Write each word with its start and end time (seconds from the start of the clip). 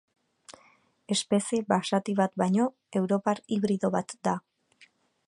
Espezie 1.15 1.59
basati 1.73 2.15
bat 2.21 2.35
baino 2.43 2.65
europar 3.01 3.43
hibrido 3.57 3.93
bat 3.99 4.17
da. 4.29 4.35